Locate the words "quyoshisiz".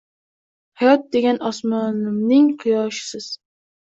2.65-3.29